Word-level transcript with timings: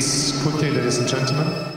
please, 0.00 0.32
quickly, 0.42 0.70
ladies 0.70 0.98
and 0.98 1.06
gentlemen. 1.08 1.44
Nunca 1.44 1.68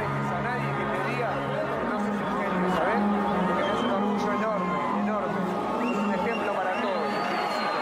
dejes 0.00 0.28
a 0.32 0.40
nadie 0.42 0.68
que 0.78 0.84
te 0.92 0.98
diga 1.10 1.28
que 1.34 1.84
no 1.84 1.96
sos 2.00 2.08
un 2.08 2.32
genio, 2.40 2.68
¿sabes? 2.74 3.00
Que 3.44 3.52
tenés 3.60 3.78
un 3.84 3.90
orgullo 3.90 4.30
enorme, 4.32 4.78
enorme. 5.02 5.40
Un 6.04 6.14
ejemplo 6.14 6.50
para 6.54 6.72
todos. 6.80 7.08
Te 7.12 7.20
felicito. 7.36 7.78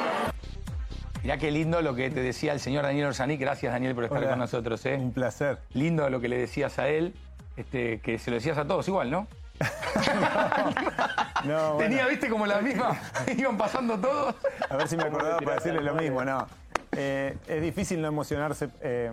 Mirá 1.23 1.39
qué 1.39 1.51
lindo 1.53 1.81
lo 1.81 1.95
que 1.95 2.11
te 2.11 2.21
decía 2.21 2.53
el 2.53 2.59
señor 2.61 2.83
Daniel 2.83 3.07
Orsani. 3.07 3.37
Gracias, 3.37 3.73
Daniel, 3.73 3.95
por 3.95 4.05
estar 4.05 4.19
Hola. 4.19 4.31
con 4.31 4.41
nosotros. 4.41 4.85
¿eh? 4.87 4.97
Un 4.97 5.13
placer. 5.13 5.59
Lindo 5.75 6.11
lo 6.11 6.21
que 6.21 6.29
le 6.29 6.39
decías 6.39 6.81
a 6.81 6.89
él, 6.89 7.15
este, 7.57 8.01
que 8.01 8.19
se 8.19 8.33
lo 8.33 8.37
decías 8.39 8.59
a 8.59 8.65
todos 8.65 8.89
igual, 8.89 9.13
¿no? 9.13 9.29
No, 11.45 11.75
bueno, 11.75 11.79
Tenía, 11.79 12.07
viste, 12.07 12.29
como 12.29 12.47
la 12.47 12.61
misma. 12.61 12.99
Iban 13.37 13.57
pasando 13.57 13.99
todos. 13.99 14.35
a 14.69 14.77
ver 14.77 14.89
si 14.89 14.97
me 14.97 15.05
acordaba 15.05 15.39
para 15.39 15.57
decirle 15.57 15.81
lo 15.83 15.95
mismo, 15.95 16.25
no. 16.25 16.47
Eh, 16.93 17.37
es 17.47 17.63
difícil 17.63 18.01
no 18.03 18.09
emocionarse 18.09 18.69
eh, 18.83 19.13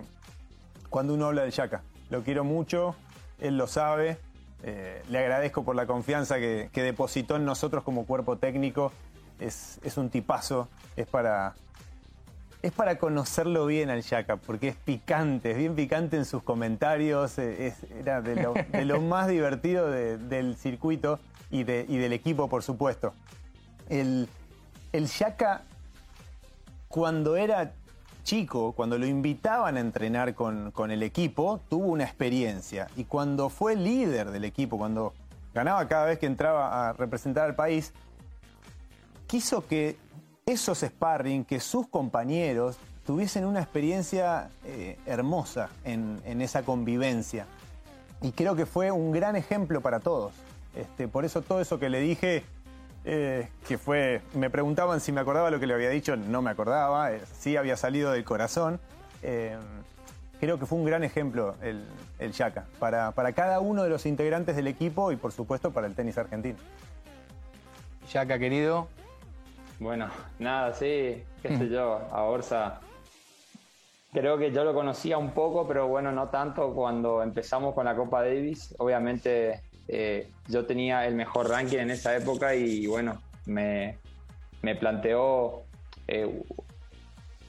cuando 0.88 1.14
uno 1.14 1.26
habla 1.26 1.42
de 1.42 1.50
Yaka. 1.50 1.82
Lo 2.10 2.22
quiero 2.22 2.44
mucho, 2.44 2.94
él 3.40 3.56
lo 3.56 3.66
sabe. 3.66 4.18
eh, 4.62 5.02
le 5.08 5.18
agradezco 5.18 5.64
por 5.64 5.74
la 5.76 5.86
confianza 5.86 6.36
que, 6.36 6.68
que 6.72 6.82
depositó 6.82 7.36
en 7.36 7.44
nosotros 7.44 7.82
como 7.84 8.04
cuerpo 8.04 8.36
técnico. 8.36 8.92
Es, 9.38 9.78
es 9.82 9.96
un 9.96 10.10
tipazo, 10.10 10.68
es 10.96 11.06
para, 11.06 11.54
es 12.62 12.72
para 12.72 12.98
conocerlo 12.98 13.66
bien 13.66 13.88
al 13.90 14.02
Yaka, 14.02 14.36
porque 14.36 14.68
es 14.68 14.76
picante, 14.76 15.52
es 15.52 15.56
bien 15.56 15.74
picante 15.74 16.16
en 16.16 16.24
sus 16.24 16.42
comentarios, 16.42 17.38
eh, 17.38 17.68
es- 17.68 17.84
era 17.98 18.20
de 18.20 18.36
lo, 18.36 18.52
de 18.54 18.84
lo 18.84 19.00
más 19.00 19.28
divertido 19.28 19.90
de- 19.90 20.18
del 20.18 20.56
circuito 20.56 21.18
y, 21.50 21.64
de- 21.64 21.86
y 21.88 21.96
del 21.96 22.12
equipo, 22.12 22.48
por 22.48 22.62
supuesto. 22.62 23.14
El, 23.88 24.28
el 24.92 25.06
Yaka, 25.06 25.62
cuando 26.88 27.36
era 27.36 27.72
chico, 28.24 28.72
cuando 28.72 28.98
lo 28.98 29.06
invitaban 29.06 29.76
a 29.76 29.80
entrenar 29.80 30.34
con, 30.34 30.70
con 30.72 30.90
el 30.90 31.02
equipo, 31.02 31.60
tuvo 31.68 31.86
una 31.88 32.04
experiencia. 32.04 32.88
Y 32.96 33.04
cuando 33.04 33.48
fue 33.48 33.74
líder 33.74 34.30
del 34.30 34.44
equipo, 34.44 34.76
cuando 34.76 35.14
ganaba 35.54 35.88
cada 35.88 36.04
vez 36.04 36.18
que 36.18 36.26
entraba 36.26 36.90
a 36.90 36.92
representar 36.92 37.46
al 37.46 37.54
país, 37.56 37.92
quiso 39.26 39.66
que 39.66 39.96
esos 40.50 40.78
sparring, 40.80 41.44
que 41.44 41.60
sus 41.60 41.88
compañeros 41.88 42.78
tuviesen 43.06 43.44
una 43.44 43.60
experiencia 43.60 44.50
eh, 44.64 44.98
hermosa 45.06 45.70
en, 45.84 46.40
esa 46.40 46.62
convivencia. 46.62 47.46
Y 48.22 48.32
creo 48.32 48.54
que 48.54 48.66
fue 48.66 48.90
un 48.90 49.12
gran 49.12 49.36
ejemplo 49.36 49.80
para 49.80 50.00
todos. 50.00 50.32
Este, 50.74 51.08
por 51.08 51.24
eso 51.24 51.42
todo 51.42 51.60
eso 51.60 51.78
que 51.78 51.88
le 51.88 52.00
dije, 52.00 52.44
eh, 53.04 53.48
que 53.66 53.78
fue, 53.78 54.20
me 54.34 54.50
preguntaban 54.50 55.00
si 55.00 55.10
me 55.10 55.20
acordaba 55.20 55.50
lo 55.50 55.58
que 55.58 55.66
le 55.66 55.74
había 55.74 55.90
dicho, 55.90 56.16
no 56.16 56.42
me 56.42 56.50
acordaba, 56.50 57.12
eh, 57.12 57.20
sí 57.38 57.56
había 57.56 57.76
salido 57.76 58.12
del 58.12 58.24
corazón. 58.24 58.80
Creo 60.40 60.58
que 60.58 60.64
fue 60.64 60.78
un 60.78 60.86
gran 60.86 61.04
ejemplo 61.04 61.54
el, 61.60 61.84
el 62.18 62.32
para, 62.78 63.12
para 63.12 63.32
cada 63.34 63.60
uno 63.60 63.82
de 63.82 63.90
los 63.90 64.06
integrantes 64.06 64.56
del 64.56 64.68
equipo 64.68 65.12
y 65.12 65.16
por 65.16 65.32
supuesto 65.32 65.70
para 65.70 65.86
el 65.86 65.94
tenis 65.94 66.16
argentino. 66.16 66.56
Yaca, 68.10 68.38
querido. 68.38 68.88
Bueno, 69.80 70.08
nada, 70.38 70.72
sí, 70.72 71.24
qué 71.42 71.58
sé 71.58 71.68
yo, 71.68 72.00
a 72.12 72.22
Orsa 72.22 72.80
creo 74.12 74.38
que 74.38 74.50
yo 74.50 74.64
lo 74.64 74.74
conocía 74.74 75.18
un 75.18 75.30
poco, 75.32 75.66
pero 75.66 75.88
bueno, 75.88 76.12
no 76.12 76.28
tanto 76.28 76.72
cuando 76.74 77.22
empezamos 77.22 77.74
con 77.74 77.84
la 77.84 77.94
Copa 77.94 78.22
Davis. 78.22 78.74
Obviamente 78.78 79.60
eh, 79.88 80.28
yo 80.48 80.66
tenía 80.66 81.06
el 81.06 81.14
mejor 81.14 81.48
ranking 81.48 81.78
en 81.78 81.90
esa 81.90 82.16
época 82.16 82.54
y 82.54 82.86
bueno, 82.86 83.20
me, 83.46 83.98
me 84.62 84.74
planteó 84.74 85.62
eh, 86.08 86.42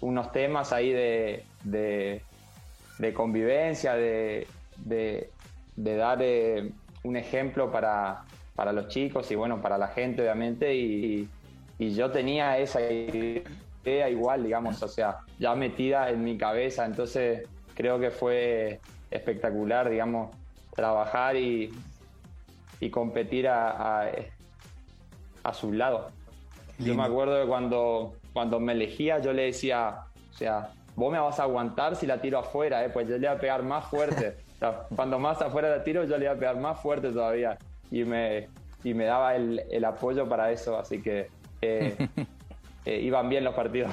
unos 0.02 0.32
temas 0.32 0.72
ahí 0.72 0.92
de, 0.92 1.46
de, 1.64 2.22
de 3.00 3.14
convivencia, 3.14 3.96
de, 3.96 4.48
de, 4.78 5.30
de 5.76 5.96
dar 5.96 6.20
eh, 6.22 6.72
un 7.04 7.16
ejemplo 7.16 7.72
para, 7.72 8.24
para 8.56 8.72
los 8.72 8.88
chicos 8.88 9.30
y 9.32 9.36
bueno, 9.36 9.62
para 9.62 9.78
la 9.78 9.88
gente 9.88 10.22
obviamente 10.22 10.76
y, 10.76 11.28
y 11.82 11.96
yo 11.96 12.12
tenía 12.12 12.60
esa 12.60 12.80
idea 12.80 14.08
igual, 14.08 14.44
digamos, 14.44 14.84
o 14.84 14.88
sea, 14.88 15.22
ya 15.40 15.56
metida 15.56 16.12
en 16.12 16.24
mi 16.24 16.38
cabeza, 16.38 16.86
entonces 16.86 17.50
creo 17.74 18.00
que 18.00 18.12
fue 18.12 18.80
espectacular, 19.10 19.90
digamos, 19.90 20.30
trabajar 20.76 21.36
y, 21.36 21.74
y 22.80 22.92
competir 22.92 23.48
a, 23.48 24.04
a, 24.04 24.12
a 25.42 25.54
su 25.56 25.74
lado. 25.74 26.12
Yo 26.78 26.94
me 26.94 27.02
acuerdo 27.02 27.34
de 27.34 27.48
cuando, 27.48 28.14
cuando 28.32 28.60
me 28.60 28.74
elegía, 28.74 29.18
yo 29.18 29.34
le 29.34 29.46
decía, 29.46 30.02
o 30.30 30.38
sea, 30.38 30.74
vos 30.96 31.12
me 31.12 31.18
vas 31.18 31.40
a 31.40 31.44
aguantar 31.44 31.96
si 31.96 32.06
la 32.06 32.22
tiro 32.22 32.38
afuera, 32.38 32.86
¿eh? 32.86 32.92
pues 32.92 33.08
yo 33.08 33.18
le 33.18 33.26
iba 33.26 33.32
a 33.32 33.40
pegar 33.40 33.64
más 33.64 33.86
fuerte. 33.86 34.38
O 34.52 34.60
sea, 34.62 34.84
cuando 34.96 35.18
más 35.18 35.42
afuera 35.42 35.76
la 35.76 35.84
tiro, 35.84 36.04
yo 36.04 36.20
le 36.20 36.26
iba 36.26 36.34
a 36.36 36.38
pegar 36.38 36.58
más 36.58 36.80
fuerte 36.80 37.10
todavía. 37.10 37.58
Y 37.90 38.04
me, 38.04 38.48
y 38.84 38.94
me 38.94 39.06
daba 39.06 39.36
el, 39.36 39.64
el 39.72 39.84
apoyo 39.84 40.30
para 40.30 40.52
eso, 40.52 40.78
así 40.78 41.02
que 41.02 41.30
eh, 41.62 41.96
eh, 42.86 43.00
iban 43.02 43.30
bien 43.30 43.44
los 43.44 43.54
partidos. 43.54 43.92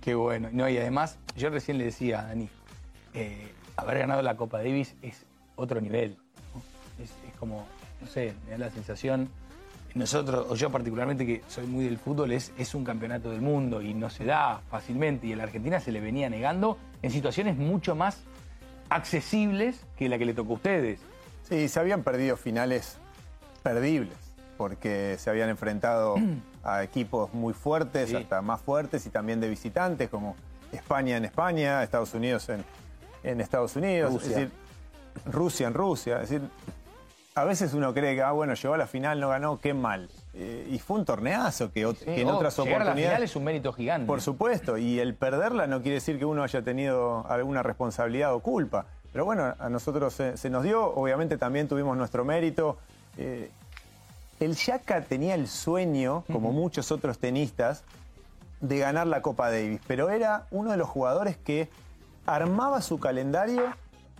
Qué 0.00 0.14
bueno. 0.14 0.48
No, 0.52 0.68
y 0.68 0.76
además, 0.78 1.18
yo 1.36 1.50
recién 1.50 1.78
le 1.78 1.84
decía 1.84 2.20
a 2.20 2.24
Dani, 2.26 2.48
eh, 3.14 3.52
haber 3.76 3.98
ganado 3.98 4.22
la 4.22 4.36
Copa 4.36 4.58
Davis 4.58 4.94
es 5.02 5.24
otro 5.56 5.80
nivel. 5.80 6.16
¿no? 6.54 7.02
Es, 7.02 7.10
es 7.28 7.34
como, 7.38 7.66
no 8.00 8.06
sé, 8.06 8.34
me 8.44 8.52
da 8.52 8.58
la 8.58 8.70
sensación, 8.70 9.28
nosotros, 9.94 10.46
o 10.50 10.56
yo 10.56 10.70
particularmente 10.70 11.24
que 11.24 11.42
soy 11.46 11.66
muy 11.66 11.84
del 11.84 11.98
fútbol, 11.98 12.32
es, 12.32 12.52
es 12.58 12.74
un 12.74 12.84
campeonato 12.84 13.30
del 13.30 13.40
mundo 13.40 13.80
y 13.80 13.94
no 13.94 14.10
se 14.10 14.24
da 14.24 14.60
fácilmente. 14.68 15.28
Y 15.28 15.32
a 15.32 15.36
la 15.36 15.44
Argentina 15.44 15.78
se 15.78 15.92
le 15.92 16.00
venía 16.00 16.28
negando 16.28 16.78
en 17.02 17.12
situaciones 17.12 17.56
mucho 17.56 17.94
más 17.94 18.24
accesibles 18.88 19.86
que 19.96 20.08
la 20.08 20.18
que 20.18 20.26
le 20.26 20.34
tocó 20.34 20.54
a 20.54 20.56
ustedes. 20.56 21.00
Sí, 21.48 21.68
se 21.68 21.78
habían 21.78 22.02
perdido 22.02 22.36
finales 22.36 22.98
perdibles, 23.62 24.16
porque 24.56 25.16
se 25.18 25.30
habían 25.30 25.48
enfrentado 25.48 26.16
a 26.64 26.82
equipos 26.82 27.32
muy 27.34 27.52
fuertes, 27.52 28.10
Sí. 28.10 28.16
hasta 28.16 28.40
más 28.42 28.60
fuertes, 28.60 29.04
y 29.06 29.10
también 29.10 29.40
de 29.40 29.48
visitantes, 29.48 30.08
como 30.08 30.34
España 30.72 31.16
en 31.16 31.24
España, 31.24 31.82
Estados 31.82 32.14
Unidos 32.14 32.48
en, 32.48 32.64
en 33.22 33.40
Estados 33.40 33.76
Unidos, 33.76 34.12
Rusia. 34.12 34.28
es 34.30 34.34
decir, 34.36 34.50
Rusia 35.26 35.66
en 35.68 35.74
Rusia. 35.74 36.14
Es 36.22 36.30
decir, 36.30 36.48
a 37.36 37.44
veces 37.44 37.74
uno 37.74 37.92
cree 37.94 38.14
que, 38.14 38.22
ah, 38.22 38.32
bueno, 38.32 38.54
llegó 38.54 38.74
a 38.74 38.78
la 38.78 38.86
final, 38.86 39.20
no 39.20 39.28
ganó, 39.28 39.58
qué 39.60 39.74
mal. 39.74 40.08
Eh, 40.34 40.68
y 40.70 40.78
fue 40.78 40.98
un 40.98 41.04
torneazo 41.04 41.70
que, 41.72 41.86
ot- 41.86 41.96
Sí, 41.98 42.04
que 42.06 42.22
en 42.22 42.28
oh, 42.28 42.36
otras 42.36 42.56
llegar 42.58 42.74
a 42.74 42.78
la 42.78 42.84
oportunidades... 42.90 43.14
final 43.16 43.22
es 43.22 43.36
un 43.36 43.44
mérito 43.44 43.72
gigante. 43.72 44.06
Por 44.06 44.20
supuesto, 44.20 44.78
y 44.78 44.98
el 45.00 45.14
perderla 45.14 45.66
no 45.66 45.80
quiere 45.82 45.94
decir 45.96 46.18
que 46.18 46.24
uno 46.24 46.42
haya 46.42 46.62
tenido 46.62 47.24
alguna 47.28 47.62
responsabilidad 47.62 48.34
o 48.34 48.40
culpa. 48.40 48.86
Pero 49.12 49.24
bueno, 49.24 49.54
a 49.58 49.68
nosotros 49.68 50.12
se, 50.14 50.36
se 50.36 50.50
nos 50.50 50.64
dio, 50.64 50.84
obviamente 50.94 51.38
también 51.38 51.68
tuvimos 51.68 51.96
nuestro 51.96 52.24
mérito. 52.24 52.78
Eh, 53.16 53.50
el 54.40 54.54
Yaka 54.56 55.02
tenía 55.02 55.34
el 55.34 55.48
sueño, 55.48 56.24
como 56.32 56.52
muchos 56.52 56.90
otros 56.92 57.18
tenistas, 57.18 57.84
de 58.60 58.78
ganar 58.78 59.06
la 59.06 59.20
Copa 59.22 59.50
Davis, 59.50 59.80
pero 59.86 60.10
era 60.10 60.46
uno 60.50 60.70
de 60.70 60.76
los 60.76 60.88
jugadores 60.88 61.36
que 61.36 61.68
armaba 62.26 62.80
su 62.82 62.98
calendario 62.98 63.62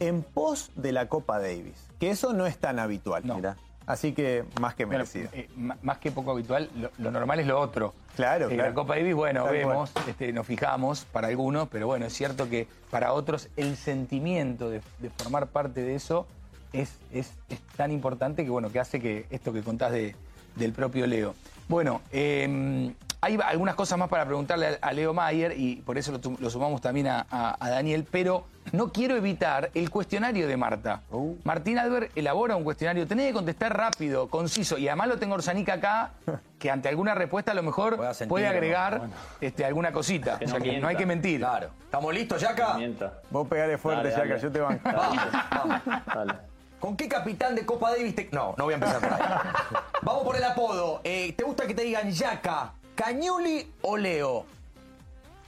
en 0.00 0.22
pos 0.22 0.70
de 0.76 0.92
la 0.92 1.08
Copa 1.08 1.38
Davis, 1.38 1.88
que 1.98 2.10
eso 2.10 2.32
no 2.32 2.46
es 2.46 2.58
tan 2.58 2.78
habitual. 2.78 3.26
No. 3.26 3.36
Mirá. 3.36 3.56
Así 3.86 4.12
que 4.14 4.44
más 4.60 4.74
que 4.74 4.86
Bueno, 4.86 5.00
merecido. 5.00 5.28
eh, 5.34 5.48
más 5.82 5.98
que 5.98 6.10
poco 6.10 6.30
habitual, 6.30 6.70
lo, 6.74 6.90
lo 6.96 7.10
normal 7.10 7.40
es 7.40 7.46
lo 7.46 7.60
otro. 7.60 7.92
Claro, 8.16 8.46
Eh, 8.48 8.54
claro. 8.54 8.70
La 8.70 8.74
Copa 8.74 8.94
Davis, 8.96 9.14
bueno, 9.14 9.44
vemos, 9.44 9.92
este, 10.08 10.32
nos 10.32 10.46
fijamos 10.46 11.04
para 11.04 11.28
algunos, 11.28 11.68
pero 11.68 11.86
bueno, 11.86 12.06
es 12.06 12.14
cierto 12.14 12.48
que 12.48 12.66
para 12.90 13.12
otros 13.12 13.48
el 13.56 13.76
sentimiento 13.76 14.70
de, 14.70 14.80
de 15.00 15.10
formar 15.10 15.48
parte 15.48 15.82
de 15.82 15.94
eso 15.96 16.26
es, 16.74 16.98
es- 17.12 17.32
es 17.48 17.60
tan 17.76 17.90
importante 17.90 18.44
que 18.44 18.50
bueno, 18.50 18.70
que 18.70 18.80
hace 18.80 19.00
que 19.00 19.26
esto 19.30 19.52
que 19.52 19.62
contás 19.62 19.92
de- 19.92 20.14
del 20.56 20.72
propio 20.72 21.06
Leo. 21.06 21.34
Bueno, 21.68 22.02
eh, 22.12 22.92
hay 23.22 23.38
algunas 23.42 23.74
cosas 23.74 23.98
más 23.98 24.10
para 24.10 24.26
preguntarle 24.26 24.78
a, 24.82 24.92
Leo 24.92 25.14
Mayer 25.14 25.54
y 25.58 25.76
por 25.76 25.96
eso 25.96 26.20
lo, 26.38 26.50
sumamos 26.50 26.82
también 26.82 27.06
a, 27.08 27.26
a- 27.30 27.56
a 27.58 27.70
Daniel, 27.70 28.06
pero 28.10 28.44
no 28.72 28.92
quiero 28.92 29.16
evitar 29.16 29.70
el 29.74 29.88
cuestionario 29.88 30.46
de 30.46 30.56
Marta. 30.58 31.00
Uh. 31.10 31.34
Martín 31.42 31.78
Albert 31.78 32.12
elabora 32.16 32.54
un 32.54 32.64
cuestionario, 32.64 33.06
tenés 33.06 33.28
que 33.28 33.32
contestar 33.32 33.74
rápido, 33.76 34.28
conciso, 34.28 34.76
y 34.76 34.88
además 34.88 35.08
lo 35.08 35.18
tengo 35.18 35.34
Orsanica 35.36 35.72
acá, 35.74 36.10
que 36.58 36.70
ante 36.70 36.90
alguna 36.90 37.14
respuesta 37.14 37.52
a 37.52 37.54
lo 37.54 37.62
mejor 37.62 37.96
sentir, 38.14 38.28
puede 38.28 38.44
¿no? 38.44 38.50
agregar 38.50 38.98
Bueno. 38.98 39.14
este, 39.40 39.64
alguna 39.64 39.90
cosita. 39.90 40.38
Que 40.38 40.44
o 40.44 40.48
no 40.48 40.54
sea 40.54 40.60
que 40.60 40.66
no 40.66 40.72
mienta. 40.72 40.88
hay 40.88 40.96
que 40.96 41.06
mentir. 41.06 41.38
Claro. 41.40 41.70
¿Estamos 41.82 42.12
listos, 42.14 42.42
Yaka? 42.42 42.74
Mienta. 42.74 43.20
Vos 43.30 43.48
pegale 43.48 43.78
fuerte, 43.78 44.10
dale. 44.10 44.38
yo 44.38 44.52
te 44.52 44.60
banco. 44.60 44.80
Vamos, 44.84 45.18
vamos. 45.50 45.80
Dale. 46.14 46.53
¿Con 46.84 46.98
qué 46.98 47.08
capitán 47.08 47.54
de 47.54 47.64
Copa 47.64 47.92
Davis 47.92 48.14
te... 48.14 48.28
No, 48.30 48.54
no 48.58 48.64
voy 48.64 48.74
a 48.74 48.76
empezar 48.76 49.00
por 49.00 49.10
ahí. 49.14 49.22
Vamos 50.02 50.22
por 50.22 50.36
el 50.36 50.44
apodo. 50.44 51.00
Eh, 51.02 51.32
¿Te 51.34 51.42
gusta 51.42 51.66
que 51.66 51.72
te 51.72 51.80
digan 51.80 52.10
Yaka, 52.10 52.74
Cañuli 52.94 53.72
o 53.80 53.96
Leo? 53.96 54.44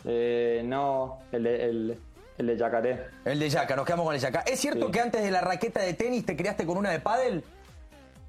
Eh, 0.06 0.62
no, 0.64 1.18
el 1.32 1.42
de, 1.42 1.64
el, 1.68 2.00
el 2.38 2.46
de 2.46 2.56
Yacaré. 2.56 3.08
El 3.26 3.38
de 3.38 3.50
Yaka, 3.50 3.76
nos 3.76 3.84
quedamos 3.84 4.06
con 4.06 4.14
el 4.14 4.20
Yaka. 4.22 4.40
¿Es 4.46 4.58
cierto 4.60 4.86
Sí. 4.86 4.92
que 4.92 5.00
antes 5.02 5.22
de 5.22 5.30
la 5.30 5.42
raqueta 5.42 5.80
de 5.82 5.92
tenis 5.92 6.24
te 6.24 6.38
criaste 6.38 6.64
con 6.64 6.78
una 6.78 6.88
de 6.88 7.00
pádel? 7.00 7.44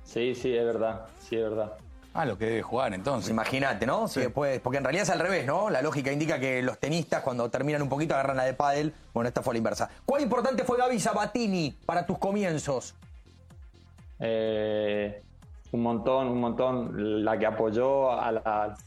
Sí, 0.03 0.35
sí, 0.35 0.53
es 0.53 0.65
verdad. 0.65 1.05
Sí, 1.21 1.37
es 1.37 1.43
verdad. 1.43 1.75
Ah, 2.13 2.25
lo 2.25 2.37
que 2.37 2.45
debe 2.45 2.61
jugar 2.63 2.93
entonces. 2.95 3.29
Imagínate, 3.29 3.85
¿no? 3.85 4.07
Si 4.07 4.19
después, 4.19 4.59
porque 4.61 4.77
en 4.79 4.83
realidad 4.83 5.03
es 5.03 5.09
al 5.11 5.19
revés, 5.19 5.45
¿no? 5.45 5.69
La 5.69 5.81
lógica 5.83 6.11
indica 6.11 6.39
que 6.39 6.63
los 6.63 6.79
tenistas 6.79 7.21
cuando 7.21 7.49
terminan 7.51 7.81
un 7.83 7.89
poquito 7.89 8.15
agarran 8.15 8.37
la 8.37 8.43
de 8.45 8.53
pádel. 8.53 8.93
Bueno, 9.13 9.27
esta 9.27 9.43
fue 9.43 9.53
la 9.53 9.59
inversa. 9.59 9.89
¿Cuán 10.05 10.21
importante 10.23 10.63
fue 10.63 10.77
Gaby 10.77 10.99
Sabatini 10.99 11.77
para 11.85 12.05
tus 12.07 12.17
comienzos? 12.17 12.95
Eh, 14.19 15.21
un 15.71 15.81
montón, 15.83 16.27
un 16.27 16.39
montón. 16.39 17.23
La 17.25 17.37
que 17.37 17.45
apoyó 17.45 18.11
a, 18.19 18.31
la- 18.31 18.77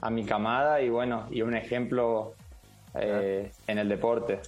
a 0.00 0.10
mi 0.10 0.24
camada 0.24 0.80
y 0.80 0.88
bueno, 0.88 1.26
y 1.30 1.42
un 1.42 1.54
ejemplo 1.54 2.34
eh, 2.94 3.52
en 3.66 3.78
el 3.78 3.88
deporte. 3.88 4.40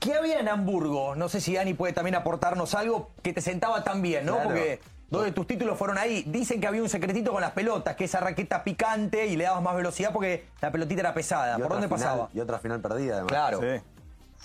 ¿Qué 0.00 0.14
había 0.14 0.38
en 0.40 0.48
Hamburgo? 0.48 1.16
No 1.16 1.28
sé 1.28 1.40
si 1.40 1.54
Dani 1.54 1.74
puede 1.74 1.92
también 1.92 2.14
aportarnos 2.14 2.74
algo 2.74 3.10
que 3.22 3.32
te 3.32 3.40
sentaba 3.40 3.82
tan 3.84 4.00
bien, 4.00 4.24
¿no? 4.24 4.34
Claro. 4.34 4.48
Porque 4.50 4.80
dos 5.10 5.24
de 5.24 5.32
tus 5.32 5.46
títulos 5.46 5.78
fueron 5.78 5.98
ahí. 5.98 6.22
Dicen 6.26 6.60
que 6.60 6.66
había 6.66 6.82
un 6.82 6.88
secretito 6.88 7.32
con 7.32 7.40
las 7.40 7.52
pelotas, 7.52 7.96
que 7.96 8.04
esa 8.04 8.20
raqueta 8.20 8.62
picante 8.64 9.26
y 9.26 9.36
le 9.36 9.44
dabas 9.44 9.62
más 9.62 9.74
velocidad 9.76 10.12
porque 10.12 10.44
la 10.60 10.70
pelotita 10.70 11.00
era 11.00 11.14
pesada. 11.14 11.56
¿Por 11.58 11.68
dónde 11.70 11.86
final- 11.88 12.00
pasaba? 12.00 12.28
Y 12.34 12.40
otra 12.40 12.58
final 12.58 12.80
perdida, 12.80 13.14
además. 13.14 13.28
Claro. 13.32 13.60
Sí. 13.60 13.82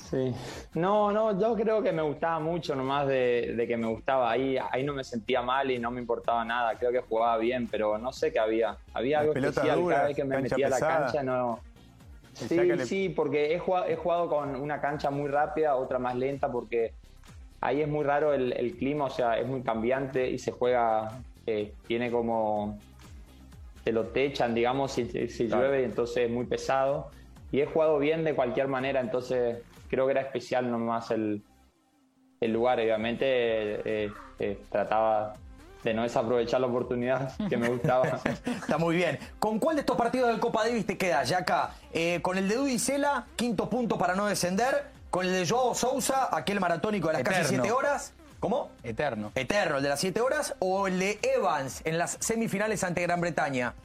Sí. 0.09 0.35
No, 0.73 1.11
no, 1.11 1.39
yo 1.39 1.55
creo 1.55 1.81
que 1.83 1.91
me 1.91 2.01
gustaba 2.01 2.39
mucho 2.39 2.75
nomás 2.75 3.07
de, 3.07 3.53
de 3.55 3.67
que 3.67 3.77
me 3.77 3.87
gustaba. 3.87 4.31
Ahí, 4.31 4.57
ahí 4.71 4.83
no 4.83 4.93
me 4.93 5.03
sentía 5.03 5.41
mal 5.43 5.69
y 5.69 5.77
no 5.79 5.91
me 5.91 6.01
importaba 6.01 6.43
nada. 6.43 6.75
Creo 6.77 6.91
que 6.91 7.01
jugaba 7.01 7.37
bien, 7.37 7.67
pero 7.67 7.97
no 7.99 8.11
sé 8.11 8.31
qué 8.31 8.39
había. 8.39 8.75
Había 8.93 9.19
algo 9.19 9.33
especial 9.33 9.79
duras, 9.79 9.95
cada 9.97 10.07
vez 10.07 10.15
que 10.15 10.23
me 10.23 10.39
metía 10.39 10.67
a 10.67 10.69
la 10.69 10.79
cancha. 10.79 11.23
No. 11.23 11.59
Sí, 12.33 12.55
le- 12.55 12.85
sí, 12.87 13.09
porque 13.09 13.53
he 13.53 13.59
jugado, 13.59 13.85
he 13.85 13.95
jugado 13.95 14.27
con 14.29 14.55
una 14.55 14.81
cancha 14.81 15.11
muy 15.11 15.29
rápida, 15.29 15.75
otra 15.75 15.99
más 15.99 16.15
lenta, 16.15 16.51
porque 16.51 16.93
ahí 17.63 17.81
es 17.81 17.87
muy 17.87 18.03
raro 18.03 18.33
el, 18.33 18.51
el 18.53 18.75
clima, 18.75 19.05
o 19.05 19.09
sea, 19.09 19.39
es 19.39 19.47
muy 19.47 19.61
cambiante 19.61 20.29
y 20.29 20.37
se 20.37 20.51
juega, 20.51 21.21
eh, 21.47 21.73
tiene 21.87 22.11
como, 22.11 22.77
te 23.85 23.93
lo 23.93 24.07
techan, 24.07 24.53
digamos, 24.53 24.91
si, 24.91 25.05
si 25.29 25.47
llueve, 25.47 25.81
y 25.81 25.85
entonces 25.85 26.25
es 26.25 26.29
muy 26.29 26.45
pesado. 26.45 27.09
Y 27.51 27.61
he 27.61 27.65
jugado 27.65 27.99
bien 27.99 28.25
de 28.25 28.35
cualquier 28.35 28.67
manera, 28.67 28.99
entonces 28.99 29.59
creo 29.89 30.05
que 30.05 30.11
era 30.11 30.21
especial 30.21 30.69
nomás 30.69 31.09
el, 31.11 31.41
el 32.41 32.51
lugar. 32.51 32.79
Obviamente 32.79 33.25
eh, 33.25 34.11
eh, 34.39 34.59
trataba 34.69 35.33
de 35.83 35.93
no 35.93 36.03
desaprovechar 36.03 36.59
la 36.59 36.67
oportunidad 36.67 37.31
que 37.49 37.55
me 37.55 37.69
gustaba. 37.69 38.19
Está 38.45 38.77
muy 38.77 38.97
bien. 38.97 39.19
¿Con 39.39 39.59
cuál 39.59 39.77
de 39.77 39.81
estos 39.81 39.95
partidos 39.95 40.29
del 40.29 40.39
Copa 40.39 40.65
Davis 40.65 40.85
te 40.85 40.97
quedas, 40.97 41.29
Yaca? 41.29 41.75
Eh, 41.93 42.19
¿Con 42.21 42.37
el 42.37 42.49
de 42.49 42.55
Dudicela, 42.55 43.27
quinto 43.37 43.69
punto 43.69 43.97
para 43.97 44.15
no 44.15 44.25
descender? 44.25 44.92
¿Con 45.13 45.27
el 45.27 45.31
de 45.31 45.47
Joao 45.47 45.75
Sousa, 45.75 46.35
aquel 46.35 46.59
maratónico 46.59 47.09
de 47.09 47.13
las 47.13 47.21
casi 47.21 47.41
Eterno. 47.41 47.63
siete 47.65 47.71
horas? 47.71 48.13
¿Cómo? 48.39 48.71
Eterno. 48.81 49.31
Eterno, 49.35 49.77
el 49.77 49.83
de 49.83 49.89
las 49.89 49.99
7 49.99 50.19
horas, 50.21 50.55
o 50.57 50.87
el 50.87 50.97
de 50.97 51.19
Evans 51.21 51.81
en 51.85 51.99
las 51.99 52.17
semifinales 52.19 52.83
ante 52.83 53.03
Gran 53.03 53.21
Bretaña. 53.21 53.75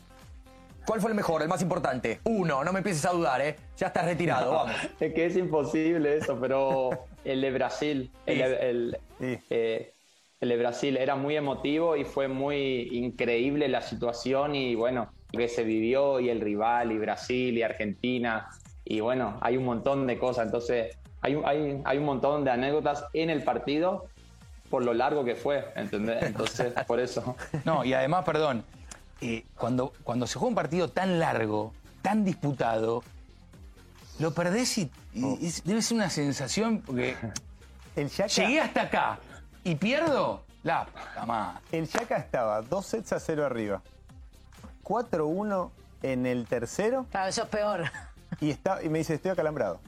¿Cuál 0.87 1.03
fue 1.03 1.11
el 1.11 1.15
mejor, 1.15 1.43
el 1.43 1.49
más 1.49 1.61
importante? 1.61 2.19
Uno, 2.25 2.65
no 2.65 2.73
me 2.73 2.79
empieces 2.79 3.05
a 3.05 3.11
dudar, 3.11 3.43
¿eh? 3.43 3.57
Ya 3.77 3.89
estás 3.89 4.07
retirado, 4.07 4.51
vamos. 4.55 4.75
Es 4.99 5.13
que 5.13 5.27
es 5.27 5.37
imposible 5.37 6.17
eso, 6.17 6.39
pero 6.41 6.89
el 7.27 7.43
de 7.43 7.51
Brasil, 7.51 8.11
el, 8.25 8.41
el- 8.41 8.99
Sí. 9.21 9.39
eh, 9.51 9.93
el 10.41 10.49
de 10.49 10.57
Brasil 10.57 10.97
era 10.97 11.15
muy 11.15 11.37
emotivo 11.37 11.95
y 11.95 12.07
fue 12.07 12.27
muy 12.27 12.89
increíble 12.91 13.69
la 13.69 13.83
situación 13.83 14.55
y 14.55 14.75
bueno, 14.77 15.13
lo 15.33 15.39
que 15.39 15.49
se 15.49 15.63
vivió 15.63 16.21
y 16.21 16.31
el 16.31 16.41
rival 16.41 16.91
y 16.91 16.97
Brasil 16.99 17.59
y 17.59 17.63
Argentina 17.63 18.49
y 18.83 19.01
bueno, 19.01 19.37
hay 19.43 19.59
un 19.59 19.67
montón 19.67 20.07
de 20.07 20.19
cosas, 20.19 20.47
entonces 20.47 20.97
hay, 21.29 21.35
un- 21.35 21.47
hay, 21.47 21.83
hay 21.85 21.99
un 21.99 22.05
montón 22.05 22.45
de 22.45 22.51
anécdotas 22.51 23.05
en 23.13 23.31
el 23.31 23.43
partido 23.45 24.07
por 24.71 24.83
lo 24.85 24.93
largo 24.95 25.25
que 25.25 25.35
fue, 25.35 25.73
¿entendés? 25.77 26.23
Entonces, 26.23 26.73
por 26.87 27.01
eso. 27.01 27.37
No, 27.65 27.85
y 27.85 27.95
además, 27.95 28.25
perdón, 28.25 28.65
eh, 29.21 29.45
cuando, 29.57 29.93
cuando 30.05 30.27
se 30.27 30.39
juega 30.39 30.49
un 30.51 30.55
partido 30.55 30.89
tan 30.91 31.19
largo, 31.19 31.73
tan 32.03 32.25
disputado, 32.25 33.03
lo 34.19 34.33
perdés 34.35 34.77
y, 34.79 34.91
y 35.15 35.47
es- 35.47 35.65
debe 35.65 35.81
ser 35.83 35.97
una 35.97 36.11
sensación, 36.11 36.83
porque 36.85 37.17
El 37.97 38.11
Chaca, 38.11 38.29
llegué 38.29 38.61
hasta 38.61 38.83
acá 38.83 39.19
y 39.65 39.75
pierdo, 39.75 40.43
la 40.63 40.85
puta 40.87 41.27
madre. 41.27 41.59
el 41.73 41.89
Chaca 41.89 42.17
estaba 42.17 42.61
dos 42.63 42.87
sets 42.87 43.13
a 43.13 43.21
cero 43.21 43.45
arriba, 43.47 43.81
4-1 44.85 45.71
en 46.03 46.27
el 46.27 46.47
tercero 46.47 47.07
Claro, 47.11 47.29
eso 47.29 47.43
es 47.43 47.49
peor. 47.49 47.85
y, 48.41 48.51
está, 48.51 48.83
y 48.83 48.89
me 48.89 48.99
dice, 48.99 49.15
estoy 49.15 49.31
acalambrado. 49.33 49.81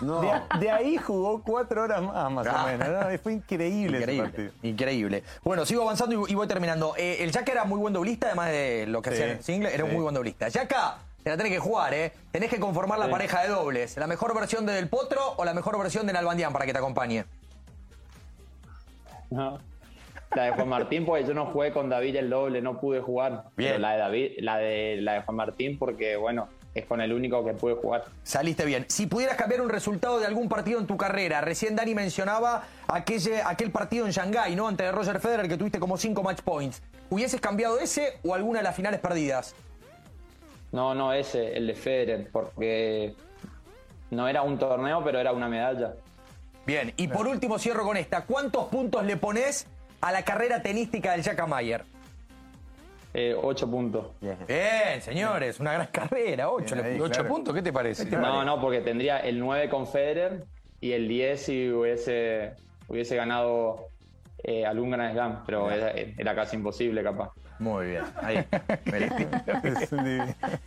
No. 0.00 0.20
De, 0.60 0.70
ahí 0.70 0.96
jugó 0.96 1.42
cuatro 1.42 1.82
horas 1.82 2.02
más, 2.02 2.30
más 2.30 2.46
Ah. 2.46 2.64
o 2.64 2.66
menos. 2.66 2.88
¿no? 2.88 3.18
Fue 3.18 3.32
increíble, 3.34 3.98
ese 3.98 4.12
Increíble, 4.12 4.22
partido. 4.30 4.52
increíble. 4.62 5.24
Bueno, 5.42 5.64
sigo 5.66 5.82
avanzando 5.82 6.26
y, 6.26 6.32
y 6.32 6.34
voy 6.34 6.46
terminando. 6.46 6.94
Eh, 6.96 7.18
el 7.20 7.30
Jack 7.32 7.48
era 7.48 7.64
muy 7.64 7.78
buen 7.78 7.92
doblista, 7.92 8.26
además 8.28 8.50
de 8.50 8.86
lo 8.88 9.02
que 9.02 9.10
Sí, 9.10 9.16
hacía 9.16 9.32
en 9.32 9.42
single, 9.42 9.74
era 9.74 9.84
un 9.84 9.92
muy 9.92 10.02
buen 10.02 10.14
doblista. 10.14 10.48
Yaka, 10.48 10.98
te 11.22 11.30
la 11.30 11.36
tenés 11.36 11.52
que 11.52 11.58
jugar, 11.58 11.92
¿eh? 11.94 12.12
Tenés 12.30 12.50
que 12.50 12.60
conformar 12.60 12.98
la 12.98 13.06
Sí. 13.06 13.10
pareja 13.12 13.42
de 13.42 13.48
dobles. 13.48 13.96
¿La 13.96 14.06
mejor 14.06 14.34
versión 14.34 14.64
de 14.66 14.72
Del 14.74 14.88
Potro 14.88 15.34
o 15.36 15.44
la 15.44 15.54
mejor 15.54 15.78
versión 15.78 16.06
de 16.06 16.12
Nalbandián 16.12 16.52
para 16.52 16.66
que 16.66 16.72
te 16.72 16.78
acompañe? 16.78 17.24
No. 19.30 19.58
La 20.34 20.44
de 20.44 20.50
Juan 20.52 20.68
Martín, 20.68 21.06
porque 21.06 21.24
yo 21.24 21.34
no 21.34 21.46
jugué 21.46 21.72
con 21.72 21.88
David 21.88 22.16
el 22.16 22.28
doble, 22.30 22.60
no 22.60 22.78
pude 22.80 23.00
jugar. 23.00 23.44
Bien. 23.56 23.70
Pero 23.72 23.78
la 23.78 23.92
de 23.92 23.98
David, 23.98 24.30
la 24.38 24.56
de 24.58 24.98
la 25.00 25.12
de 25.14 25.22
Juan 25.22 25.36
Martín, 25.36 25.78
porque 25.78 26.16
bueno, 26.16 26.48
es 26.76 26.86
con 26.86 27.00
el 27.00 27.12
único 27.12 27.44
que 27.44 27.52
pude 27.52 27.74
jugar. 27.74 28.04
Saliste 28.22 28.64
bien. 28.64 28.84
Si 28.88 29.06
pudieras 29.06 29.36
cambiar 29.36 29.62
un 29.62 29.68
resultado 29.68 30.20
de 30.20 30.26
algún 30.26 30.48
partido 30.48 30.78
en 30.78 30.86
tu 30.86 30.96
carrera, 30.96 31.40
recién 31.40 31.74
Dani 31.74 31.94
mencionaba 31.94 32.64
aquel, 32.86 33.20
aquel 33.44 33.70
partido 33.70 34.06
en 34.06 34.12
Shanghái, 34.12 34.54
¿no? 34.54 34.68
Ante 34.68 34.92
Roger 34.92 35.20
Federer 35.20 35.48
que 35.48 35.56
tuviste 35.56 35.78
como 35.80 35.96
cinco 35.96 36.22
match 36.22 36.42
points. 36.42 36.82
¿Hubieses 37.08 37.40
cambiado 37.40 37.78
ese 37.78 38.18
o 38.24 38.34
alguna 38.34 38.58
de 38.58 38.64
las 38.64 38.76
finales 38.76 39.00
perdidas? 39.00 39.54
No, 40.72 40.94
no, 40.94 41.12
ese, 41.12 41.56
el 41.56 41.66
de 41.66 41.74
Federer, 41.74 42.28
porque 42.30 43.14
no 44.10 44.28
era 44.28 44.42
un 44.42 44.58
torneo, 44.58 45.02
pero 45.02 45.18
era 45.18 45.32
una 45.32 45.48
medalla. 45.48 45.94
Bien, 46.66 46.92
y 46.96 47.08
por 47.08 47.26
último 47.28 47.58
cierro 47.58 47.84
con 47.84 47.96
esta. 47.96 48.24
¿Cuántos 48.24 48.66
puntos 48.66 49.04
le 49.04 49.16
pones 49.16 49.66
a 50.00 50.12
la 50.12 50.24
carrera 50.24 50.62
tenística 50.62 51.12
del 51.12 51.22
Jack 51.22 51.46
Mayer? 51.46 51.84
Eh, 53.18 53.34
ocho 53.34 53.66
puntos. 53.70 54.08
Bien, 54.20 55.00
señores, 55.00 55.58
una 55.58 55.72
gran 55.72 55.86
carrera, 55.86 56.50
ocho. 56.50 56.74
Bien 56.74 56.86
ahí. 56.86 57.00
¿Ocho 57.00 57.14
claro. 57.14 57.28
puntos? 57.30 57.54
¿Qué 57.54 57.62
te 57.62 57.72
parece? 57.72 58.04
No, 58.10 58.44
no, 58.44 58.60
porque 58.60 58.82
tendría 58.82 59.20
el 59.20 59.38
9 59.40 59.70
con 59.70 59.86
Federer 59.86 60.44
y 60.82 60.92
el 60.92 61.08
10 61.08 61.42
si 61.42 61.70
hubiese, 61.70 62.52
hubiese 62.88 63.16
ganado 63.16 63.88
eh, 64.44 64.66
algún 64.66 64.90
Grand 64.90 65.14
Slam, 65.14 65.44
pero 65.46 65.70
era, 65.70 65.92
era 65.92 66.34
casi 66.34 66.56
imposible 66.56 67.02
capaz. 67.02 67.30
Muy 67.58 67.86
bien, 67.86 68.04
ahí. 68.16 68.36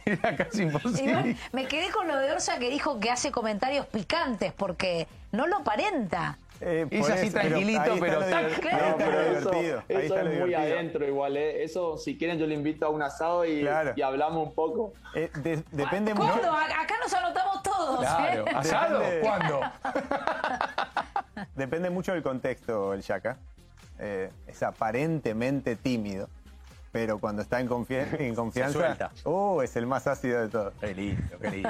Era 0.06 0.36
casi 0.36 0.64
imposible. 0.64 1.12
Igual, 1.12 1.36
me 1.52 1.68
quedé 1.68 1.92
con 1.92 2.08
lo 2.08 2.18
de 2.18 2.32
Orsa 2.32 2.58
que 2.58 2.72
dijo 2.72 3.00
que 3.00 3.12
hace 3.12 3.32
comentarios 3.32 3.86
picantes 3.86 4.54
porque 4.54 5.06
no 5.32 5.46
lo 5.46 5.58
aparenta. 5.58 6.40
Eh, 6.62 6.88
Es 6.92 7.02
por 7.02 7.12
así 7.12 7.28
eso, 7.28 7.38
pero 7.38 7.50
tranquilito, 7.50 7.82
ahí 7.82 8.00
pero 8.02 8.20
claro. 8.20 8.98
No, 9.00 9.06
eso, 9.06 9.52
divertido. 9.52 9.84
Ahí 9.90 9.96
eso 9.96 10.00
está 10.00 10.24
lo 10.24 10.30
es 10.32 10.40
muy 10.40 10.50
divertido. 10.50 10.60
adentro 10.78 11.08
igual, 11.08 11.38
¿eh? 11.38 11.64
Eso, 11.64 11.98
si 11.98 12.18
quieren, 12.18 12.38
yo 12.38 12.48
le 12.48 12.56
invito 12.56 12.86
a 12.86 12.90
un 12.90 13.02
asado 13.02 13.46
y, 13.46 13.62
Claro. 13.62 13.94
y 13.96 14.02
hablamos 14.02 14.48
un 14.48 14.54
poco. 14.54 14.94
Eh, 15.16 15.30
de- 15.42 15.64
depende 15.72 16.14
mucho. 16.14 16.28
¿Cuándo? 16.32 16.52
A- 16.52 16.66
Acá 16.82 16.96
nos 17.02 17.14
anotamos 17.14 17.64
todos. 17.64 18.00
Claro. 18.02 18.46
¿eh? 18.46 18.52
¿Asado? 18.56 19.00
Depende. 19.00 19.20
¿Cuándo? 19.22 19.62
Depende 21.56 21.90
mucho 21.90 22.14
del 22.14 22.24
contexto 22.24 22.94
el 22.94 23.02
Yaka. 23.02 23.38
Eh, 24.02 24.30
es 24.48 24.64
aparentemente 24.64 25.76
tímido, 25.76 26.30
pero 26.92 27.20
cuando 27.20 27.42
está 27.42 27.60
en, 27.60 27.68
confia- 27.68 28.08
en 28.20 28.34
confianza, 28.44 28.80
suelta. 28.80 29.12
uh, 29.26 29.62
es 29.62 29.76
el 29.76 29.86
más 29.86 30.08
ácido 30.08 30.42
de 30.42 30.50
todos. 30.50 30.74
Qué 30.80 30.94
lindo, 30.96 31.22
qué. 31.42 31.64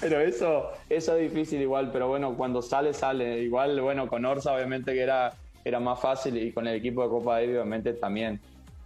Pero 0.00 0.20
eso, 0.20 0.70
eso 0.88 1.16
es 1.16 1.30
difícil 1.32 1.60
igual, 1.60 1.90
pero 1.92 2.08
bueno, 2.08 2.34
cuando 2.36 2.62
sale, 2.62 2.94
sale. 2.94 3.40
Igual, 3.42 3.80
bueno, 3.80 4.06
con 4.08 4.24
Orsa 4.24 4.54
obviamente 4.54 4.92
que 4.94 5.02
era, 5.02 5.32
era 5.64 5.80
más 5.80 6.00
fácil 6.00 6.36
y 6.36 6.52
con 6.52 6.66
el 6.66 6.76
equipo 6.76 7.02
de 7.02 7.08
Copa 7.08 7.34
Davis 7.34 7.50
obviamente 7.50 7.92
también. 7.94 8.40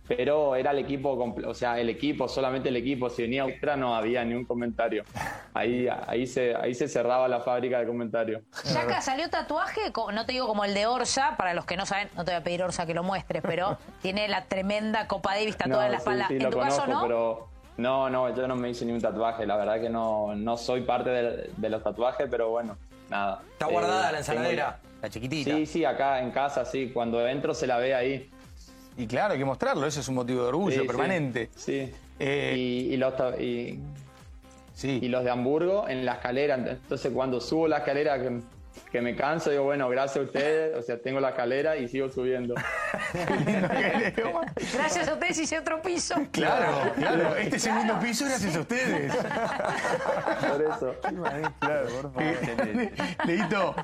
Pero 0.08 0.56
era 0.56 0.72
el 0.72 0.78
equipo, 0.78 1.16
comple- 1.16 1.46
o 1.46 1.54
sea, 1.54 1.78
el 1.78 1.88
equipo, 1.88 2.28
solamente 2.28 2.68
el 2.70 2.76
equipo. 2.76 3.08
Si 3.08 3.22
venía 3.22 3.44
extra 3.46 3.76
no 3.76 3.94
había 3.94 4.24
ni 4.24 4.34
un 4.34 4.44
comentario. 4.44 5.04
Ahí, 5.54 5.86
ahí, 6.08 6.26
se, 6.26 6.54
ahí 6.56 6.74
se 6.74 6.88
cerraba 6.88 7.28
la 7.28 7.40
fábrica 7.40 7.78
de 7.78 7.86
comentarios. 7.86 8.42
Yaka, 8.64 9.00
salió 9.00 9.30
tatuaje, 9.30 9.80
no 10.12 10.26
te 10.26 10.32
digo 10.32 10.46
como 10.48 10.64
el 10.64 10.74
de 10.74 10.86
Orsa, 10.86 11.36
para 11.36 11.54
los 11.54 11.64
que 11.66 11.76
no 11.76 11.86
saben, 11.86 12.08
no 12.16 12.24
te 12.24 12.32
voy 12.32 12.40
a 12.40 12.44
pedir 12.44 12.62
Orsa 12.62 12.84
que 12.84 12.94
lo 12.94 13.02
muestres, 13.04 13.42
pero 13.46 13.78
tiene 14.02 14.26
la 14.28 14.44
tremenda 14.46 15.06
Copa 15.06 15.34
Davis 15.34 15.56
tatuada 15.56 15.86
en 15.86 15.92
la 15.92 15.98
sí, 15.98 16.02
espalda. 16.02 16.28
sí, 16.28 16.34
en 16.36 16.42
lo 16.42 16.50
tu 16.50 16.58
caso, 16.58 16.80
conozco, 16.82 16.92
¿no? 16.94 17.02
pero 17.02 17.48
no, 17.76 18.10
no, 18.10 18.34
yo 18.36 18.48
no 18.48 18.56
me 18.56 18.70
hice 18.70 18.84
ni 18.84 18.92
un 18.92 19.00
tatuaje. 19.00 19.46
La 19.46 19.56
verdad 19.56 19.80
que 19.80 19.88
no, 19.88 20.34
no 20.34 20.56
soy 20.56 20.82
parte 20.82 21.10
de, 21.10 21.50
de 21.56 21.70
los 21.70 21.82
tatuajes, 21.82 22.26
pero 22.28 22.50
bueno, 22.50 22.76
nada. 23.08 23.40
Está 23.52 23.66
guardada 23.66 24.10
Eh, 24.10 24.12
la 24.14 24.18
tengo- 24.18 24.18
ensaladera, 24.32 24.78
la 25.00 25.08
chiquitita. 25.08 25.50
Sí, 25.54 25.64
sí, 25.66 25.84
acá 25.84 26.20
en 26.20 26.32
casa, 26.32 26.64
sí. 26.64 26.90
Cuando 26.92 27.26
entro 27.26 27.54
se 27.54 27.66
la 27.68 27.78
ve 27.78 27.94
ahí. 27.94 28.30
Y 28.96 29.06
claro, 29.06 29.32
hay 29.32 29.38
que 29.38 29.44
mostrarlo, 29.44 29.86
eso 29.86 30.00
es 30.00 30.08
un 30.08 30.16
motivo 30.16 30.42
de 30.42 30.48
orgullo 30.48 30.80
Sí, 30.82 30.86
permanente. 30.86 31.50
Sí. 31.56 31.90
Eh, 32.18 32.54
y, 32.56 32.94
y 32.94 32.96
los, 32.96 33.14
y, 33.40 33.78
Sí. 34.74 34.98
y 35.02 35.08
los 35.08 35.24
de 35.24 35.30
Hamburgo 35.30 35.88
en 35.88 36.04
la 36.04 36.14
escalera. 36.14 36.54
Entonces, 36.56 37.12
cuando 37.12 37.40
subo 37.40 37.68
la 37.68 37.78
escalera, 37.78 38.20
que, 38.20 38.40
que 38.90 39.00
me 39.00 39.14
canso, 39.16 39.50
digo, 39.50 39.64
bueno, 39.64 39.88
gracias 39.88 40.16
a 40.18 40.20
ustedes. 40.26 40.76
O 40.76 40.82
sea, 40.82 40.98
tengo 40.98 41.20
la 41.20 41.30
escalera 41.30 41.76
y 41.76 41.88
sigo 41.88 42.08
subiendo. 42.10 42.54
Gracias 44.74 45.08
a 45.08 45.14
ustedes 45.14 45.38
hice 45.38 45.58
otro 45.58 45.80
piso. 45.82 46.14
Claro, 46.32 46.92
claro. 46.96 47.36
Este 47.36 47.58
segundo 47.58 47.98
piso 48.00 48.24
gracias 48.24 48.56
a 48.56 48.60
ustedes. 48.60 49.12
Por 49.14 50.62
eso. 50.62 50.94
Claro, 51.60 51.86
por 52.00 52.12
favor. 52.12 52.34
Leito, 53.26 53.74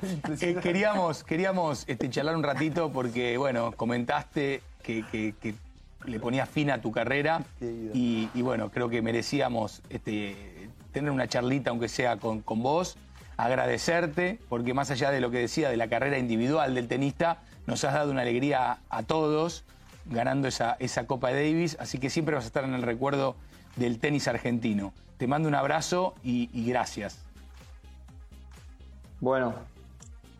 eh, 0.41 0.55
queríamos, 0.61 1.23
queríamos 1.23 1.83
este, 1.87 2.09
charlar 2.09 2.35
un 2.35 2.43
ratito 2.43 2.91
porque, 2.91 3.37
bueno, 3.37 3.71
comentaste 3.75 4.61
que, 4.83 5.03
que- 5.11 5.35
que 5.39 5.55
le 6.05 6.19
ponías 6.19 6.47
fin 6.49 6.71
a 6.71 6.81
tu 6.81 6.91
carrera 6.91 7.43
y, 7.93 8.29
y, 8.33 8.41
bueno, 8.41 8.69
creo 8.71 8.89
que 8.89 9.01
merecíamos 9.01 9.81
este, 9.89 10.69
tener 10.93 11.11
una 11.11 11.27
charlita, 11.27 11.71
aunque 11.71 11.89
sea 11.89 12.17
con, 12.17 12.41
con 12.41 12.63
vos, 12.63 12.95
agradecerte, 13.37 14.39
porque 14.49 14.73
más 14.73 14.91
allá 14.91 15.11
de 15.11 15.19
lo 15.21 15.29
que 15.31 15.39
decía 15.39 15.69
de 15.69 15.77
la 15.77 15.87
carrera 15.89 16.17
individual 16.17 16.73
del 16.75 16.87
tenista, 16.87 17.41
nos 17.67 17.83
has 17.83 17.93
dado 17.93 18.11
una 18.11 18.21
alegría 18.21 18.79
a 18.89 19.03
todos 19.03 19.63
ganando 20.05 20.47
esa, 20.47 20.75
esa 20.79 21.05
Copa 21.05 21.31
Davis, 21.31 21.75
así 21.79 21.99
que 21.99 22.09
siempre 22.09 22.33
vas 22.35 22.45
a 22.45 22.47
estar 22.47 22.63
en 22.63 22.73
el 22.73 22.81
recuerdo 22.81 23.35
del 23.75 23.99
tenis 23.99 24.27
argentino. 24.27 24.93
Te 25.17 25.27
mando 25.27 25.47
un 25.49 25.55
abrazo 25.55 26.15
y- 26.23 26.49
y 26.53 26.65
gracias. 26.65 27.19
Bueno, 29.19 29.53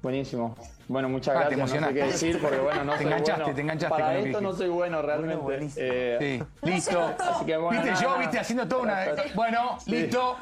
buenísimo. 0.01 0.55
Bueno, 0.87 1.07
muchas 1.07 1.35
Ah, 1.35 1.47
te 1.47 1.55
gracias. 1.55 1.81
No 1.81 1.87
sé 1.87 1.93
qué 1.93 2.03
decir 2.03 2.41
porque 2.41 2.57
bueno, 2.57 2.83
no 2.83 2.91
Te 2.97 2.97
soy 2.97 3.05
enganchaste, 3.05 3.41
bueno. 3.43 3.55
te 3.55 3.61
enganchaste 3.61 3.95
Para 3.95 4.17
esto 4.17 4.41
no 4.41 4.53
soy 4.53 4.69
bueno 4.69 5.01
realmente. 5.01 5.69
Eh, 5.77 6.17
Sí, 6.19 6.43
listo. 6.67 7.15
Así 7.19 7.45
que 7.45 7.57
bueno, 7.57 7.81
viste 7.81 7.91
nada, 7.91 8.01
yo, 8.15 8.19
viste, 8.19 8.39
haciendo 8.39 8.67
toda 8.67 8.81
una. 8.83 9.05
Bueno, 9.35 9.77
listo. 9.85 10.37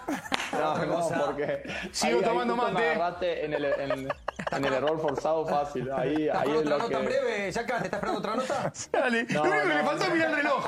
No, 0.53 0.85
no, 0.85 1.09
porque 1.25 1.63
Sigo 1.91 2.21
tomando 2.21 2.55
justo 2.55 2.71
mate. 2.71 3.29
Me 3.35 3.45
en 3.45 3.53
el, 3.53 3.65
en, 3.65 4.07
en 4.51 4.65
el 4.65 4.73
error 4.73 4.99
forzado 5.01 5.45
fácil. 5.45 5.91
Ahí, 5.91 6.27
¿Estás 6.27 6.41
ahí 6.41 6.49
es 6.51 6.55
otra 6.57 6.69
lo 6.71 6.77
nota 6.79 6.99
que. 6.99 7.05
breve, 7.05 7.51
Yaka? 7.51 7.77
¿Te 7.79 7.85
estás 7.85 7.93
esperando 7.93 8.19
otra 8.19 8.35
nota? 8.35 8.73
Dale. 8.91 9.25
No, 9.29 9.45
lo 9.45 9.51
único 9.51 9.63
que 9.63 9.69
no, 9.69 9.75
le 9.77 9.83
faltó 9.83 10.03
es 10.05 10.13
mirar 10.13 10.29
el 10.29 10.35
reloj. 10.35 10.65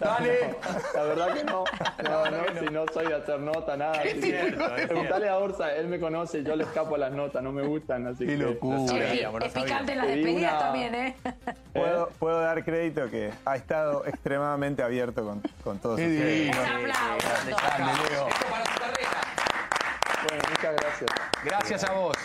Dale. 0.00 0.54
La 0.94 1.02
verdad 1.02 1.34
que 1.34 1.44
no. 1.44 1.64
No, 2.02 2.30
no, 2.30 2.60
si 2.60 2.66
no 2.66 2.84
soy 2.92 3.06
de 3.06 3.14
hacer 3.14 3.40
nota, 3.40 3.76
nada. 3.76 3.92
Así 4.00 4.20
que 4.20 4.54
preguntale 4.86 5.28
a 5.28 5.38
Orsa, 5.38 5.74
él 5.74 5.88
me 5.88 6.00
conoce, 6.00 6.42
yo 6.42 6.56
le 6.56 6.64
escapo 6.64 6.94
a 6.94 6.98
las 6.98 7.12
notas, 7.12 7.42
no 7.42 7.52
me 7.52 7.62
gustan, 7.62 8.06
así 8.06 8.26
Qué 8.26 8.32
que. 8.32 8.36
locura. 8.38 9.04
Es, 9.04 9.20
es 9.46 9.52
picante 9.52 9.92
en 9.92 9.98
las 9.98 10.06
despedidas 10.06 10.52
una- 10.52 10.58
también, 10.60 10.94
¿eh? 10.94 11.16
Puedo, 11.72 12.08
puedo 12.18 12.40
dar 12.40 12.64
crédito 12.64 13.10
que 13.10 13.32
ha 13.44 13.56
estado 13.56 14.04
extremadamente 14.06 14.82
abierto 14.82 15.24
con, 15.24 15.42
con 15.62 15.78
todos 15.78 15.98
Qué 15.98 16.06
ustedes. 16.06 16.56
para 16.56 16.78
tu 16.78 16.84
carrera. 18.80 19.10
Bueno, 20.28 20.44
muchas 20.50 20.74
gracias. 20.76 21.10
Gracias 21.44 21.84
a 21.84 21.92
vos. 21.92 22.16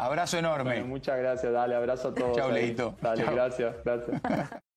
Abrazo 0.00 0.38
enorme. 0.38 0.64
Bueno, 0.64 0.86
muchas 0.86 1.18
gracias, 1.18 1.52
dale, 1.52 1.74
abrazo 1.74 2.08
a 2.08 2.14
todos. 2.14 2.36
Chau. 2.36 2.50
Leito. 2.50 2.96
Dale, 3.02 3.24
Chau. 3.24 3.34
gracias, 3.34 3.76
gracias. 3.84 4.20